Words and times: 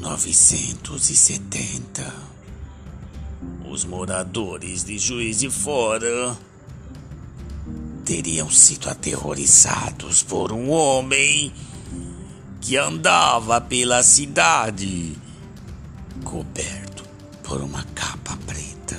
1970, 0.00 2.12
os 3.70 3.84
moradores 3.84 4.82
de 4.82 4.98
Juiz 4.98 5.40
de 5.40 5.50
Fora 5.50 6.38
teriam 8.02 8.50
sido 8.50 8.88
aterrorizados 8.88 10.22
por 10.22 10.52
um 10.52 10.70
homem 10.70 11.52
que 12.62 12.78
andava 12.78 13.60
pela 13.60 14.02
cidade 14.02 15.14
coberto 16.24 17.04
por 17.42 17.60
uma 17.60 17.84
capa 17.94 18.38
preta. 18.46 18.98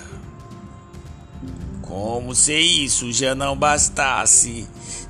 Como 1.82 2.36
se 2.36 2.60
isso 2.60 3.12
já 3.12 3.34
não 3.34 3.58
bastasse, 3.58 4.68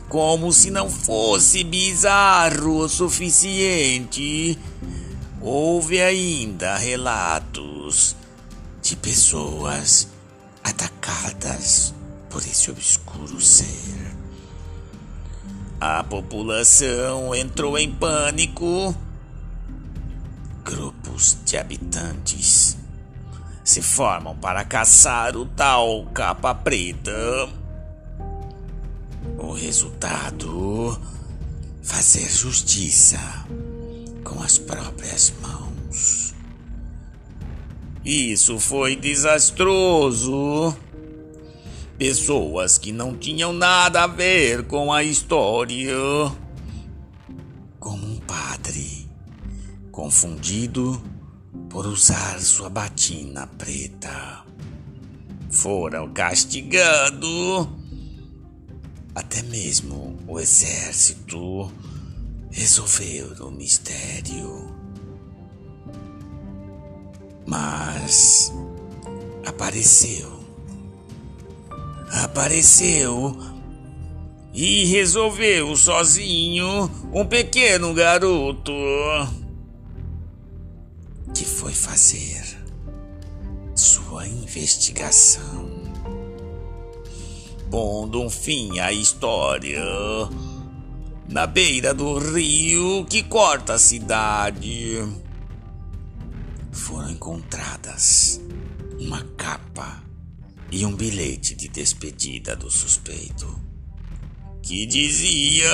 como 0.08 0.54
se 0.54 0.72
não 0.72 0.90
fosse 0.90 1.66
bizarro 1.66 2.78
o 2.78 2.88
suficiente 2.88 4.58
Houve 5.44 6.00
ainda 6.00 6.78
relatos 6.78 8.16
de 8.80 8.96
pessoas 8.96 10.08
atacadas 10.64 11.96
por 12.30 12.44
esse 12.44 12.70
obscuro 12.70 13.42
ser. 13.42 14.16
A 15.80 16.04
população 16.04 17.34
entrou 17.34 17.76
em 17.76 17.92
pânico. 17.92 18.96
Grupos 20.64 21.40
de 21.44 21.58
habitantes 21.58 22.78
se 23.64 23.82
formam 23.82 24.36
para 24.36 24.64
caçar 24.64 25.36
o 25.36 25.48
tal 25.48 26.06
capa 26.14 26.54
preta. 26.54 27.50
O 29.40 29.54
resultado: 29.54 31.02
fazer 31.82 32.30
justiça 32.30 33.18
com 34.32 34.42
as 34.42 34.58
próprias 34.58 35.34
mãos. 35.42 36.34
Isso 38.04 38.60
foi 38.60 38.96
desastroso. 38.96 40.76
Pessoas 41.98 42.78
que 42.78 42.92
não 42.92 43.16
tinham 43.16 43.54
nada 43.54 44.04
a 44.04 44.08
ver 44.08 44.66
com 44.66 44.92
a 44.92 45.04
história, 45.04 45.94
como 47.80 48.08
um 48.08 48.18
padre 48.22 49.08
confundido 49.92 51.00
por 51.70 51.86
usar 51.86 52.40
sua 52.40 52.70
batina 52.70 53.46
preta, 53.46 54.44
foram 55.52 56.12
castigados. 56.12 57.68
Até 59.14 59.44
mesmo 59.44 60.18
o 60.26 60.40
exército 60.40 61.70
resolver 62.52 63.42
o 63.42 63.50
mistério. 63.50 64.76
Mas 67.46 68.54
apareceu. 69.46 70.40
Apareceu 72.12 73.36
e 74.54 74.86
resolveu 74.86 75.76
sozinho 75.76 76.92
um 77.14 77.26
pequeno 77.26 77.94
garoto 77.94 78.74
que 81.34 81.46
foi 81.46 81.72
fazer 81.72 82.44
sua 83.74 84.28
investigação, 84.28 85.70
pondo 87.70 88.22
um 88.22 88.30
fim 88.30 88.80
à 88.80 88.92
história 88.92 89.82
na 91.32 91.48
beira 91.48 91.94
do 91.94 92.20
rio 92.20 93.06
que 93.06 93.24
corta 93.24 93.76
a 93.76 93.80
cidade. 93.80 94.98
Foram 96.72 97.10
encontradas 97.10 98.42
uma 99.00 99.24
capa 99.38 100.04
e 100.70 100.86
um 100.86 100.94
bilhete 100.94 101.56
de 101.56 101.70
despedida 101.70 102.56
do 102.56 102.70
suspeito, 102.70 103.48
que 104.62 104.86
dizia 104.86 105.70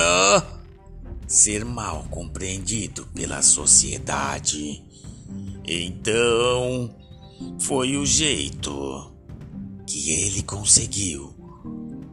ser 1.26 1.64
mal 1.64 2.04
compreendido 2.08 3.06
pela 3.08 3.42
sociedade. 3.42 4.82
Então, 5.66 6.94
foi 7.58 7.96
o 7.96 8.06
jeito 8.06 9.12
que 9.86 10.12
ele 10.12 10.42
conseguiu 10.44 11.34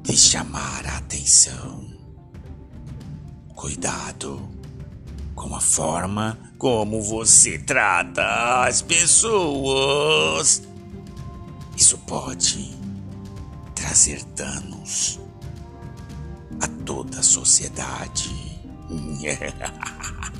de 0.03 0.17
chamar 0.17 0.85
a 0.87 0.97
atenção. 0.97 1.94
Cuidado 3.65 4.47
com 5.33 5.55
a 5.55 5.59
forma 5.59 6.37
como 6.55 7.01
você 7.01 7.57
trata 7.57 8.63
as 8.63 8.83
pessoas. 8.83 10.61
Isso 11.75 11.97
pode 11.97 12.77
trazer 13.73 14.23
danos 14.35 15.19
a 16.61 16.67
toda 16.85 17.21
a 17.21 17.23
sociedade. 17.23 18.29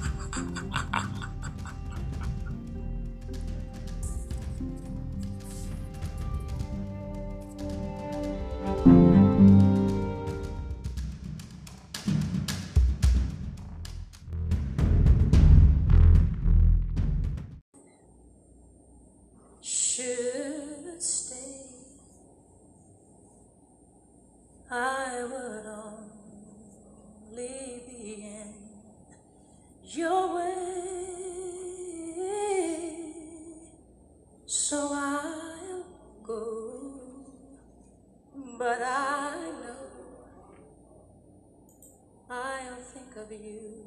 of 43.17 43.31
you 43.31 43.83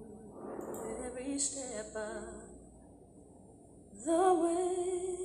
every 1.06 1.38
step 1.38 1.94
of 1.94 2.24
the 4.04 4.34
way. 4.42 5.18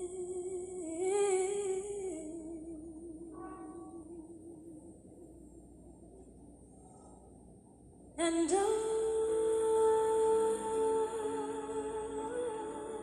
And 8.17 8.51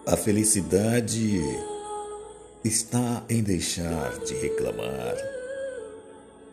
A 0.06 0.16
felicidade 0.16 1.79
está 2.64 3.24
em 3.28 3.42
deixar 3.42 4.18
de 4.20 4.34
reclamar 4.34 5.16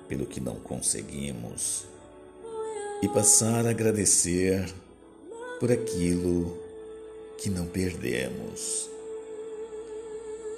pelo 0.07 0.25
que 0.25 0.39
não 0.39 0.55
conseguimos 0.55 1.85
e 3.01 3.09
passar 3.09 3.65
a 3.65 3.71
agradecer 3.71 4.73
por 5.59 5.71
aquilo 5.71 6.57
que 7.37 7.49
não 7.49 7.65
perdemos. 7.65 8.89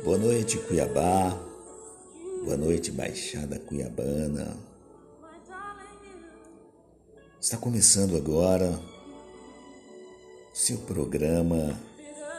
Boa 0.03 0.17
noite, 0.17 0.57
Cuiabá. 0.59 1.37
Boa 2.43 2.55
noite, 2.55 2.91
Baixada 2.91 3.59
Cuiabana. 3.59 4.55
Está 7.41 7.57
começando 7.57 8.15
agora 8.15 8.79
seu 10.53 10.77
programa 10.77 11.79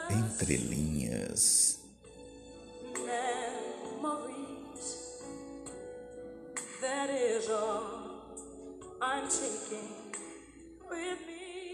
Entre 0.09 0.55
Linhas. 0.55 1.80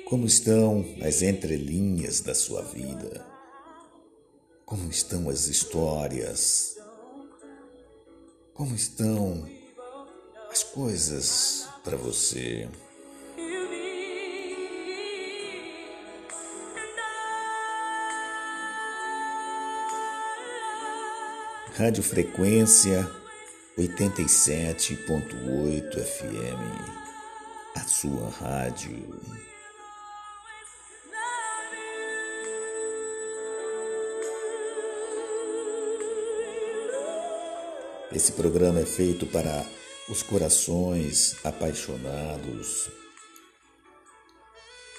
Como 0.09 0.25
estão 0.25 0.85
as 1.01 1.21
entrelinhas 1.21 2.21
da 2.21 2.33
sua 2.33 2.61
vida? 2.61 3.25
Como 4.65 4.89
estão 4.89 5.29
as 5.29 5.49
histórias? 5.49 6.77
Como 8.53 8.73
estão 8.73 9.45
as 10.49 10.63
coisas 10.63 11.67
para 11.83 11.97
você? 11.97 12.69
Rádio 21.75 22.01
Frequência 22.01 23.05
87.8 23.77 25.99
FM, 25.99 26.61
a 27.75 27.81
sua 27.81 28.29
rádio. 28.29 29.56
Esse 38.09 38.31
programa 38.31 38.79
é 38.79 38.85
feito 38.85 39.25
para 39.25 39.65
os 40.07 40.23
corações 40.23 41.35
apaixonados, 41.43 42.89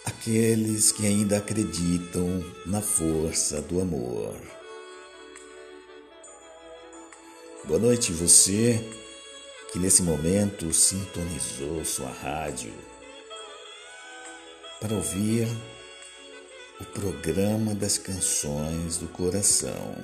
aqueles 0.04 0.92
que 0.92 1.06
ainda 1.06 1.38
acreditam 1.38 2.44
na 2.66 2.82
força 2.82 3.62
do 3.62 3.80
amor. 3.80 4.36
Boa 7.64 7.80
noite, 7.80 8.12
você 8.12 8.78
que 9.72 9.78
nesse 9.78 10.02
momento 10.02 10.70
sintonizou 10.74 11.82
sua 11.86 12.10
rádio 12.10 12.74
para 14.80 14.94
ouvir 14.94 15.48
o 16.78 16.84
programa 16.84 17.74
das 17.74 17.96
canções 17.96 18.98
do 18.98 19.08
coração. 19.08 19.96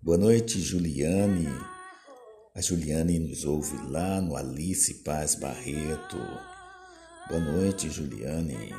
Boa 0.00 0.16
noite, 0.16 0.60
Juliane. 0.60 1.48
A 2.54 2.60
Juliane 2.60 3.18
nos 3.18 3.44
ouve 3.44 3.76
lá 3.90 4.20
no 4.20 4.36
Alice 4.36 4.94
Paz 5.02 5.34
Barreto. 5.34 6.16
Boa 7.28 7.40
noite, 7.40 7.90
Juliane. 7.90 8.70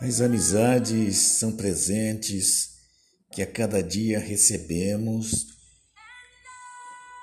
As 0.00 0.20
amizades 0.20 1.16
são 1.16 1.56
presentes 1.56 2.78
que 3.32 3.42
a 3.42 3.46
cada 3.46 3.82
dia 3.82 4.20
recebemos 4.20 5.57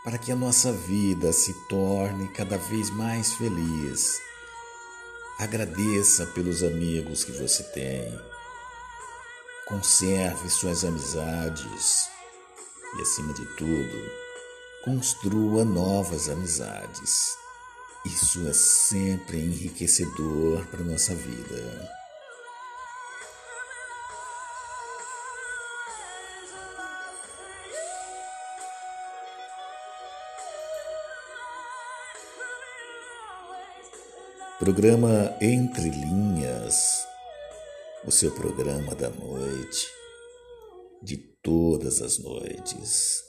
para 0.06 0.20
que 0.20 0.32
a 0.32 0.36
nossa 0.36 0.72
vida 0.72 1.34
se 1.34 1.52
torne 1.68 2.28
cada 2.28 2.60
vez 2.60 2.92
mais 2.92 3.34
feliz. 3.34 4.22
Agradeça 5.40 6.28
pelos 6.28 6.62
amigos 6.64 7.24
que 7.24 7.32
você 7.32 7.64
tem. 7.64 8.18
Conserve 9.66 10.48
suas 10.48 10.86
amizades 10.86 12.08
e, 12.96 13.02
acima 13.02 13.34
de 13.34 13.46
tudo, 13.56 14.12
construa 14.84 15.66
novas 15.66 16.30
amizades. 16.30 17.36
Isso 18.06 18.48
é 18.48 18.54
sempre 18.54 19.40
enriquecedor 19.40 20.68
para 20.68 20.84
nossa 20.84 21.16
vida. 21.16 22.05
Programa 34.66 35.38
Entre 35.40 35.92
Linhas, 35.92 37.06
o 38.04 38.12
seu 38.12 38.32
programa 38.32 38.96
da 38.96 39.12
noite, 39.12 39.88
de 41.04 41.18
todas 41.44 42.02
as 42.02 42.18
noites. 42.18 43.24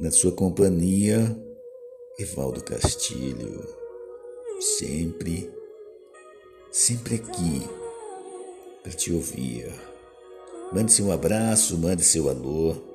Na 0.00 0.10
sua 0.10 0.32
companhia, 0.32 1.20
Evaldo 2.18 2.64
Castilho, 2.64 3.64
sempre, 4.58 5.48
sempre 6.72 7.14
aqui 7.14 7.62
para 8.82 8.90
te 8.90 9.12
ouvir. 9.12 9.72
Mande 10.72 10.92
seu 10.92 11.12
abraço, 11.12 11.78
mande 11.78 12.02
seu 12.02 12.28
alô 12.28 12.89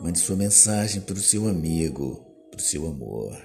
Mande 0.00 0.20
sua 0.20 0.36
mensagem 0.36 1.00
para 1.00 1.14
o 1.14 1.20
seu 1.20 1.48
amigo, 1.48 2.24
para 2.50 2.58
o 2.58 2.62
seu 2.62 2.86
amor. 2.86 3.36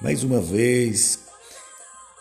Mais 0.00 0.24
uma 0.24 0.40
vez, 0.40 1.20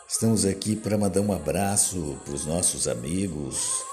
estamos 0.07 0.45
aqui 0.45 0.75
para 0.75 0.97
mandar 0.97 1.21
um 1.21 1.31
abraço 1.31 2.19
para 2.25 2.33
os 2.33 2.45
nossos 2.45 2.89
amigos 2.89 3.91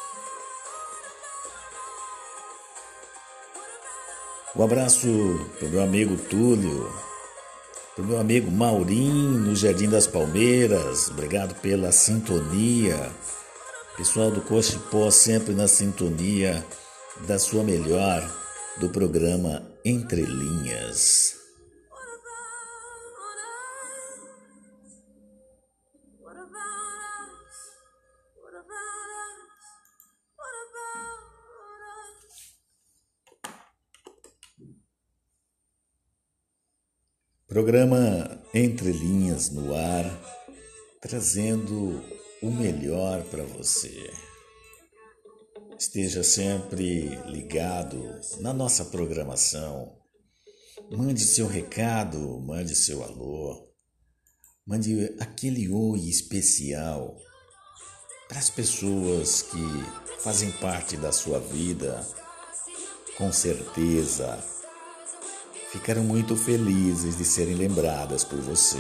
Um 4.58 4.64
abraço 4.64 5.06
para 5.56 5.68
o 5.68 5.70
meu 5.70 5.80
amigo 5.80 6.16
Túlio, 6.16 6.90
para 7.94 8.04
o 8.04 8.08
meu 8.08 8.18
amigo 8.18 8.50
Maurinho, 8.50 9.38
no 9.38 9.54
Jardim 9.54 9.88
das 9.88 10.08
Palmeiras. 10.08 11.08
Obrigado 11.10 11.54
pela 11.60 11.92
sintonia. 11.92 13.08
Pessoal 13.96 14.32
do 14.32 14.40
Cochipó 14.40 15.12
sempre 15.12 15.54
na 15.54 15.68
sintonia 15.68 16.66
da 17.24 17.38
sua 17.38 17.62
melhor 17.62 18.28
do 18.80 18.88
programa 18.88 19.62
Entre 19.84 20.22
Linhas. 20.22 21.37
Programa 37.48 38.44
Entre 38.52 38.92
Linhas 38.92 39.48
no 39.48 39.74
Ar, 39.74 40.04
trazendo 41.00 42.04
o 42.42 42.50
melhor 42.50 43.22
para 43.22 43.42
você. 43.42 44.12
Esteja 45.78 46.22
sempre 46.22 47.08
ligado 47.24 48.20
na 48.40 48.52
nossa 48.52 48.84
programação. 48.84 49.96
Mande 50.90 51.22
seu 51.22 51.46
recado, 51.46 52.38
mande 52.38 52.76
seu 52.76 53.02
alô, 53.02 53.72
mande 54.66 55.16
aquele 55.18 55.70
oi 55.70 56.00
especial 56.00 57.16
para 58.28 58.40
as 58.40 58.50
pessoas 58.50 59.40
que 59.40 60.20
fazem 60.20 60.52
parte 60.52 60.98
da 60.98 61.12
sua 61.12 61.40
vida. 61.40 62.06
Com 63.16 63.32
certeza, 63.32 64.38
ficaram 65.72 66.02
muito 66.02 66.34
felizes 66.34 67.16
de 67.16 67.24
serem 67.24 67.54
lembradas 67.54 68.24
por 68.24 68.38
você. 68.40 68.78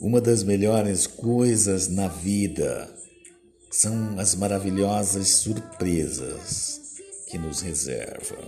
Uma 0.00 0.20
das 0.20 0.44
melhores 0.44 1.06
coisas 1.06 1.88
na 1.88 2.06
vida 2.06 3.05
são 3.76 4.18
as 4.18 4.34
maravilhosas 4.34 5.28
surpresas 5.32 6.80
que 7.28 7.36
nos 7.36 7.60
reserva. 7.60 8.38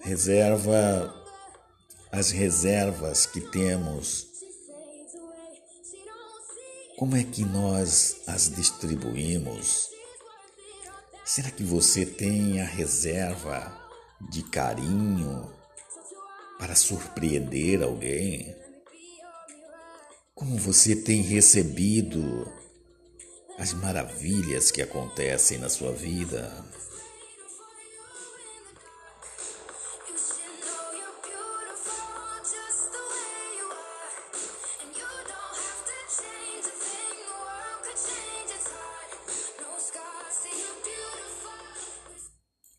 Reserva 0.00 1.12
as 2.12 2.30
reservas 2.30 3.26
que 3.26 3.40
temos. 3.40 4.28
Como 6.96 7.16
é 7.16 7.24
que 7.24 7.44
nós 7.44 8.20
as 8.28 8.48
distribuímos? 8.48 9.88
Será 11.24 11.50
que 11.50 11.64
você 11.64 12.06
tem 12.06 12.60
a 12.60 12.64
reserva 12.64 13.76
de 14.30 14.44
carinho 14.44 15.52
para 16.60 16.76
surpreender 16.76 17.82
alguém? 17.82 18.56
Como 20.32 20.56
você 20.56 20.94
tem 20.94 21.22
recebido 21.22 22.56
as 23.58 23.74
maravilhas 23.74 24.70
que 24.70 24.80
acontecem 24.80 25.58
na 25.58 25.68
sua 25.68 25.92
vida. 25.92 26.64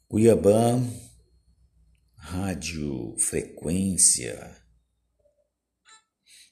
Cuiabá, 0.07 0.79
Rádio 2.15 3.15
Frequência 3.19 4.57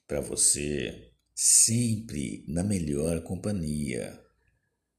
para 0.07 0.21
você 0.21 1.06
sempre 1.39 2.43
na 2.47 2.63
melhor 2.63 3.21
companhia. 3.21 4.19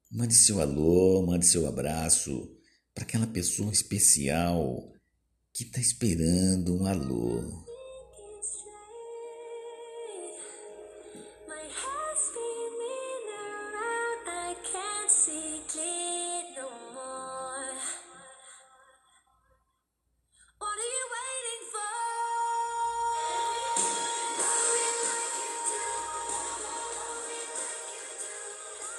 Mande 0.08 0.36
seu 0.36 0.60
alô, 0.60 1.26
mande 1.26 1.44
seu 1.44 1.66
abraço 1.66 2.48
para 2.94 3.02
aquela 3.02 3.26
pessoa 3.26 3.72
especial 3.72 4.92
que 5.52 5.64
está 5.64 5.80
esperando 5.80 6.76
um 6.76 6.86
alô. 6.86 7.67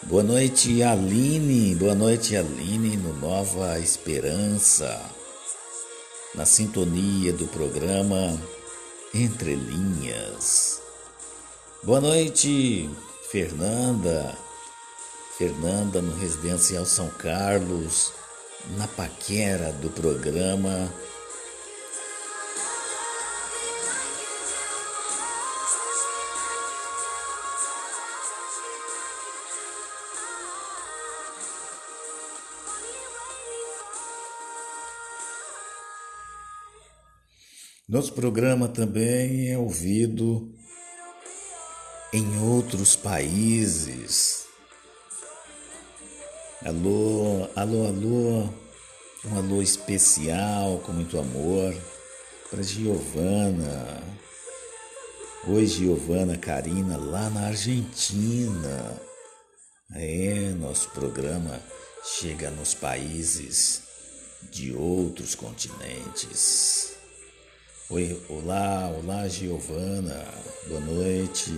Boa 0.10 0.24
noite, 0.24 0.82
Aline. 0.82 1.76
Boa 1.76 1.94
noite, 1.94 2.36
Aline, 2.36 2.98
no 2.98 3.14
Nova 3.14 3.78
Esperança. 3.78 5.00
Na 6.34 6.46
sintonia 6.46 7.32
do 7.32 7.46
programa 7.46 8.36
Entre 9.14 9.54
Linhas. 9.54 10.82
Boa 11.84 12.02
noite, 12.02 12.90
Fernanda. 13.30 14.36
Fernanda 15.38 16.02
no 16.02 16.18
Residencial 16.18 16.88
São 16.88 17.08
Carlos, 17.10 18.12
na 18.78 18.88
paquera 18.88 19.72
do 19.74 19.92
programa 19.92 20.92
Nosso 37.90 38.14
programa 38.14 38.68
também 38.68 39.50
é 39.50 39.58
ouvido 39.58 40.54
em 42.14 42.40
outros 42.40 42.96
países. 42.96 44.46
Alô, 46.64 47.50
alô, 47.56 47.88
alô, 47.88 48.50
um 49.26 49.38
alô 49.40 49.60
especial 49.60 50.78
com 50.86 50.92
muito 50.92 51.18
amor 51.18 51.76
para 52.52 52.62
Giovana. 52.62 54.04
Oi, 55.48 55.66
Giovana 55.66 56.38
Karina, 56.38 56.96
lá 56.96 57.28
na 57.32 57.48
Argentina. 57.48 59.02
É, 59.96 60.54
nosso 60.60 60.92
programa 60.92 61.60
chega 62.04 62.52
nos 62.52 62.76
países 62.76 63.82
de 64.52 64.76
outros 64.76 65.34
continentes. 65.34 66.99
Oi, 67.92 68.24
olá, 68.30 68.88
olá 68.90 69.28
Giovana, 69.28 70.24
boa 70.68 70.80
noite. 70.80 71.52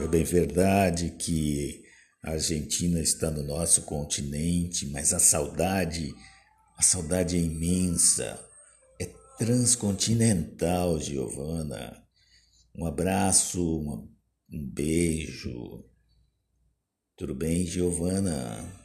É 0.00 0.08
bem 0.08 0.24
verdade 0.24 1.10
que 1.10 1.84
a 2.24 2.32
Argentina 2.32 2.98
está 2.98 3.30
no 3.30 3.44
nosso 3.44 3.82
continente, 3.82 4.86
mas 4.86 5.14
a 5.14 5.20
saudade, 5.20 6.12
a 6.76 6.82
saudade 6.82 7.36
é 7.36 7.38
imensa 7.38 8.49
transcontinental, 9.40 11.00
Giovana. 11.00 12.04
Um 12.76 12.84
abraço, 12.84 13.80
um 14.52 14.70
beijo. 14.70 15.82
Tudo 17.16 17.34
bem, 17.34 17.64
Giovana? 17.64 18.79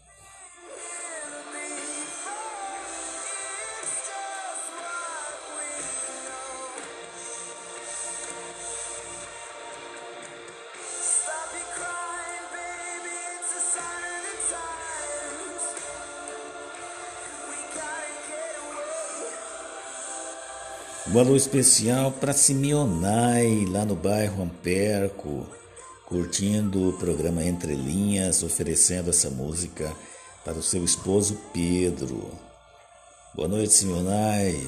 Um 21.15 21.19
alô 21.21 21.33
especial 21.33 22.11
para 22.11 22.33
Simeonai, 22.33 23.65
lá 23.69 23.85
no 23.85 23.95
bairro 23.95 24.43
Amperco, 24.43 25.47
curtindo 26.05 26.89
o 26.89 26.93
programa 26.97 27.41
Entre 27.41 27.73
Linhas, 27.73 28.43
oferecendo 28.43 29.11
essa 29.11 29.29
música 29.29 29.95
para 30.43 30.55
o 30.55 30.61
seu 30.61 30.83
esposo 30.83 31.39
Pedro. 31.53 32.29
Boa 33.33 33.47
noite, 33.47 33.71
Simeonai. 33.71 34.59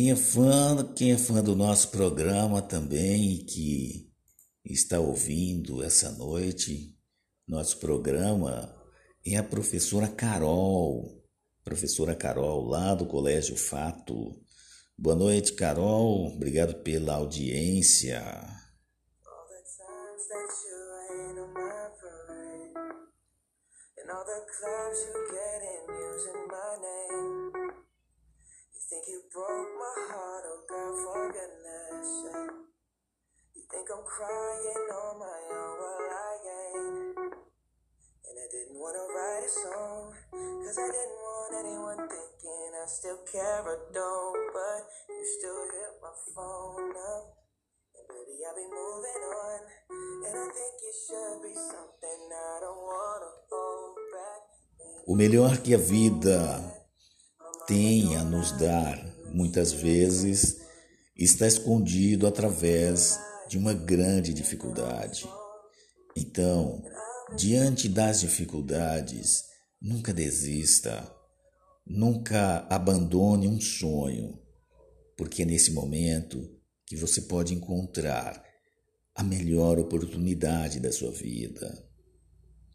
Quem 0.00 0.12
é 0.12 0.16
fã, 0.16 0.94
quem 0.96 1.12
é 1.12 1.18
fã 1.18 1.42
do 1.42 1.54
nosso 1.54 1.90
programa 1.90 2.62
também 2.62 3.34
e 3.34 3.44
que 3.44 4.10
está 4.64 4.98
ouvindo 4.98 5.82
essa 5.82 6.10
noite, 6.12 6.96
nosso 7.46 7.78
programa, 7.78 8.74
é 9.22 9.36
a 9.36 9.44
professora 9.44 10.08
Carol. 10.08 11.22
Professora 11.62 12.14
Carol, 12.14 12.64
lá 12.64 12.94
do 12.94 13.04
Colégio 13.04 13.54
Fato. 13.56 14.40
Boa 14.96 15.14
noite, 15.14 15.52
Carol. 15.52 16.34
Obrigado 16.34 16.76
pela 16.82 17.16
audiência. 17.16 18.22
All 27.02 27.39
think 28.90 29.06
you 29.06 29.22
broke 29.30 29.70
my 29.78 29.98
heart, 30.10 30.42
oh 30.50 30.66
girl, 30.66 30.90
for 30.98 31.30
goodness 31.30 32.10
sake. 32.26 32.58
You 33.54 33.62
think 33.70 33.86
I'm 33.86 34.02
crying 34.02 34.86
on 34.90 35.14
my 35.14 35.40
own, 35.46 35.74
well 35.78 36.10
I 36.10 36.34
ain't. 36.42 37.38
And 38.26 38.34
I 38.34 38.46
didn't 38.50 38.74
wanna 38.82 39.06
write 39.14 39.46
a 39.46 39.52
song, 39.62 40.10
cause 40.34 40.74
I 40.74 40.90
didn't 40.90 41.18
want 41.22 41.52
anyone 41.62 42.02
thinking 42.02 42.70
I 42.82 42.86
still 42.90 43.22
care 43.30 43.62
or 43.62 43.78
don't, 43.94 44.42
but 44.50 44.82
you 45.06 45.22
still 45.38 45.62
hit 45.70 45.92
my 46.02 46.14
phone 46.34 46.90
up. 46.90 47.24
And 47.94 48.04
baby, 48.10 48.42
I'll 48.42 48.58
be 48.58 48.66
moving 48.74 49.22
on. 49.22 49.60
And 50.26 50.34
I 50.34 50.46
think 50.50 50.74
it 50.82 50.96
should 51.06 51.38
be 51.46 51.54
something 51.54 52.20
I 52.26 52.58
don't 52.58 52.82
wanna 52.82 53.30
hold 53.54 53.94
back. 54.18 54.42
O 55.06 55.14
melhor 55.14 55.62
que 55.62 55.74
a 55.74 55.78
vida 55.78 56.79
tem 57.70 58.16
a 58.16 58.24
nos 58.24 58.50
dar, 58.50 58.98
muitas 59.32 59.70
vezes, 59.70 60.56
está 61.16 61.46
escondido 61.46 62.26
através 62.26 63.16
de 63.48 63.56
uma 63.56 63.72
grande 63.72 64.34
dificuldade. 64.34 65.24
Então, 66.16 66.82
diante 67.36 67.88
das 67.88 68.22
dificuldades, 68.22 69.44
nunca 69.80 70.12
desista, 70.12 71.08
nunca 71.86 72.66
abandone 72.68 73.46
um 73.46 73.60
sonho, 73.60 74.36
porque 75.16 75.42
é 75.42 75.46
nesse 75.46 75.70
momento 75.70 76.50
que 76.84 76.96
você 76.96 77.20
pode 77.20 77.54
encontrar 77.54 78.42
a 79.14 79.22
melhor 79.22 79.78
oportunidade 79.78 80.80
da 80.80 80.90
sua 80.90 81.12
vida. 81.12 81.88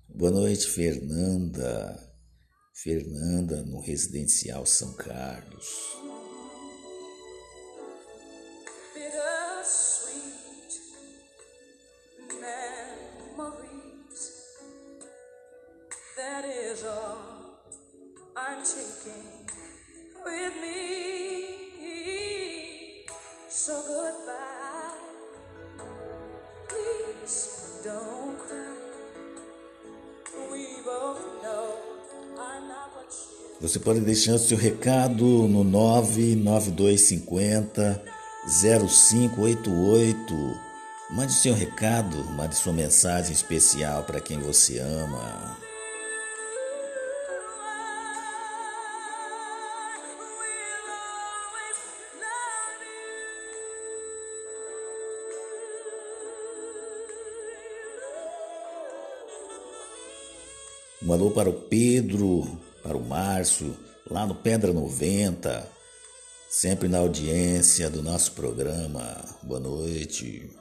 Boa 0.07 0.31
noite, 0.31 0.65
Fernanda. 0.67 2.14
Fernanda 2.75 3.63
no 3.63 3.79
residencial 3.79 4.65
São 4.65 4.93
Carlos. 4.95 5.95
Please 26.67 27.81
don't 27.83 28.37
cry. 28.37 28.75
We 30.51 30.81
both 30.83 31.44
você 33.61 33.79
pode 33.79 34.01
deixar 34.01 34.37
seu 34.37 34.57
recado 34.57 35.47
no 35.47 35.63
99250 35.63 38.03
0588. 38.47 40.65
Mande 41.11 41.33
seu 41.33 41.53
recado, 41.53 42.17
mande 42.31 42.55
sua 42.55 42.73
mensagem 42.73 43.31
especial 43.31 44.03
para 44.03 44.19
quem 44.19 44.39
você 44.39 44.79
ama. 44.79 45.55
Um 61.05 61.13
alô 61.13 61.29
para 61.29 61.49
o 61.49 61.53
Pedro, 61.53 62.47
para 62.85 62.95
o 62.95 63.03
Márcio, 63.03 63.75
lá 64.09 64.27
no 64.27 64.35
Pedra 64.35 64.71
90, 64.71 65.67
sempre 66.47 66.87
na 66.87 66.99
audiência 66.99 67.89
do 67.89 68.03
nosso 68.03 68.33
programa. 68.33 69.25
Boa 69.41 69.59
noite. 69.59 70.51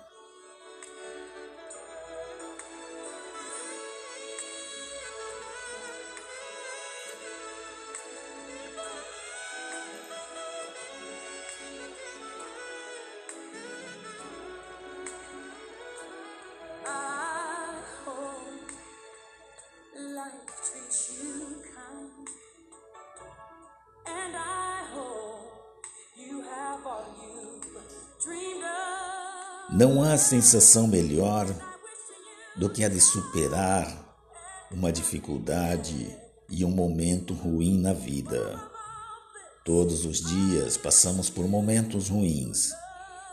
Não 29.77 30.05
há 30.05 30.17
sensação 30.17 30.87
melhor 30.87 31.49
do 32.55 32.71
que 32.71 32.85
a 32.85 32.89
de 32.89 33.01
superar 33.01 34.17
uma 34.71 34.93
dificuldade 34.93 36.17
e 36.49 36.65
um 36.65 36.71
momento 36.71 37.35
ruim 37.35 37.81
na 37.81 37.93
vida. 37.93 38.71
Todos 39.65 40.05
os 40.05 40.21
dias 40.21 40.77
passamos 40.77 41.29
por 41.29 41.49
momentos 41.49 42.09
ruins, 42.09 42.71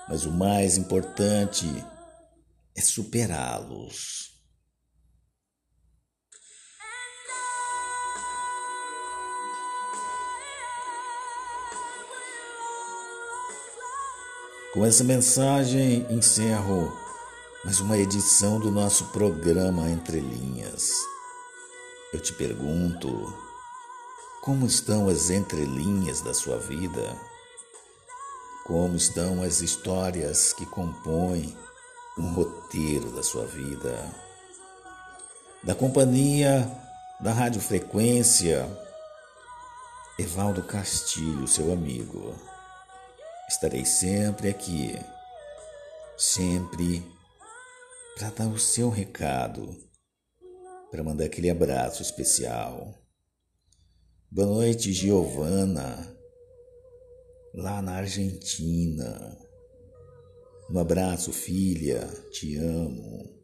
mas 0.09 0.25
o 0.25 0.31
mais 0.31 0.77
importante 0.77 1.67
é 2.75 2.81
superá-los. 2.81 4.40
Com 14.73 14.85
essa 14.85 15.03
mensagem 15.03 16.07
encerro 16.09 16.97
mais 17.65 17.81
uma 17.81 17.97
edição 17.97 18.57
do 18.57 18.71
nosso 18.71 19.03
programa 19.07 19.89
Entre 19.89 20.21
Linhas. 20.21 20.93
Eu 22.13 22.21
te 22.21 22.31
pergunto, 22.31 23.37
como 24.41 24.65
estão 24.65 25.09
as 25.09 25.29
entrelinhas 25.29 26.21
da 26.21 26.33
sua 26.33 26.57
vida? 26.57 27.17
Como 28.63 28.95
estão 28.95 29.43
as 29.43 29.59
histórias 29.59 30.53
que 30.53 30.65
compõem 30.65 31.53
um 32.17 32.31
roteiro 32.31 33.11
da 33.11 33.23
sua 33.23 33.45
vida? 33.45 34.09
Da 35.61 35.75
companhia 35.75 36.65
da 37.19 37.33
Rádio 37.33 37.59
Frequência, 37.59 38.65
Evaldo 40.17 40.63
Castilho, 40.63 41.45
seu 41.45 41.73
amigo. 41.73 42.50
Estarei 43.51 43.83
sempre 43.83 44.47
aqui, 44.47 44.97
sempre 46.17 47.03
para 48.15 48.29
dar 48.29 48.47
o 48.47 48.57
seu 48.57 48.89
recado, 48.89 49.77
para 50.89 51.03
mandar 51.03 51.25
aquele 51.25 51.49
abraço 51.49 52.01
especial. 52.01 52.97
Boa 54.31 54.47
noite, 54.47 54.93
Giovana, 54.93 56.17
lá 57.53 57.81
na 57.81 57.95
Argentina. 57.95 59.37
Um 60.69 60.79
abraço, 60.79 61.33
filha, 61.33 62.07
te 62.31 62.55
amo. 62.55 63.37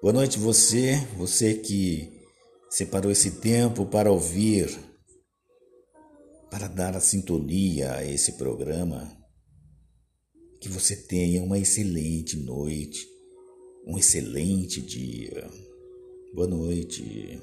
Boa 0.00 0.12
noite, 0.12 0.38
você, 0.38 1.04
você 1.16 1.54
que 1.54 2.24
separou 2.70 3.10
esse 3.10 3.40
tempo 3.40 3.86
para 3.86 4.12
ouvir, 4.12 4.93
para 6.54 6.68
dar 6.68 6.96
a 6.96 7.00
sintonia 7.00 7.94
a 7.94 8.04
esse 8.04 8.34
programa. 8.34 9.10
Que 10.60 10.68
você 10.68 10.94
tenha 10.94 11.42
uma 11.42 11.58
excelente 11.58 12.36
noite, 12.36 13.04
um 13.84 13.98
excelente 13.98 14.80
dia. 14.80 15.50
Boa 16.32 16.46
noite. 16.46 17.42